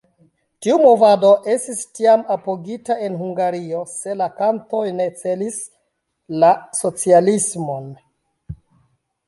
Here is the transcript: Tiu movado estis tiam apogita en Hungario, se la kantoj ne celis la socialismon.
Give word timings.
Tiu 0.65 0.75
movado 0.83 1.27
estis 1.55 1.81
tiam 1.99 2.23
apogita 2.35 2.95
en 3.09 3.19
Hungario, 3.25 3.83
se 3.93 4.15
la 4.23 4.29
kantoj 4.41 4.81
ne 5.01 5.09
celis 5.21 5.61
la 6.45 6.53
socialismon. 6.81 7.89